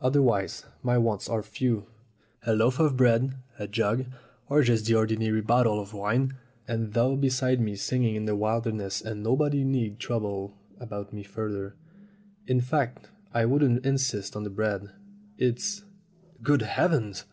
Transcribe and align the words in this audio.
Otherwise 0.00 0.64
my 0.82 0.96
wants 0.96 1.28
are 1.28 1.42
few. 1.42 1.86
A 2.46 2.54
loaf 2.54 2.78
of 2.80 2.96
bread, 2.96 3.34
a 3.58 3.68
jug 3.68 4.06
or 4.48 4.62
just 4.62 4.86
the 4.86 4.94
ordinary 4.94 5.42
bottle 5.42 5.78
of 5.78 5.92
wine, 5.92 6.34
and 6.66 6.94
thou 6.94 7.14
beside 7.14 7.60
me 7.60 7.76
singing 7.76 8.16
in 8.16 8.24
the 8.24 8.34
wilderness, 8.34 9.02
and 9.02 9.22
nobody 9.22 9.64
need 9.64 9.98
trouble 10.00 10.56
about 10.80 11.12
me 11.12 11.22
further; 11.22 11.76
in 12.46 12.58
fact, 12.62 13.10
I 13.34 13.44
wouldn't 13.44 13.84
insist 13.84 14.34
on 14.34 14.44
the 14.44 14.48
bread. 14.48 14.94
It's 15.36 15.84
Good 16.42 16.62
heavens 16.62 17.26